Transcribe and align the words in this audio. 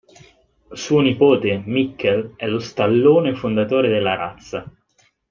Suo 0.73 0.99
nipote, 1.03 1.61
Mikkel, 1.67 2.33
è 2.35 2.47
lo 2.47 2.57
stallone 2.57 3.35
fondatore 3.35 3.87
della 3.87 4.15
razza. 4.15 4.65